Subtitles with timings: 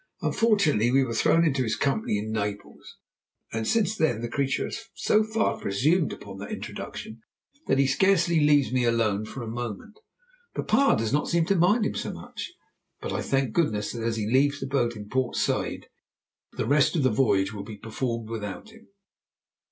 [0.23, 2.97] Unfortunately we were thrown into his company in Naples,
[3.53, 7.21] and since then the creature has so far presumed upon that introduction,
[7.67, 9.99] that he scarcely leaves me alone for a moment.
[10.55, 12.51] Papa does not seem to mind him so much,
[12.99, 15.81] but I thank goodness that, as he leaves the boat in Port Said,
[16.53, 18.87] the rest of the voyage will be performed without him."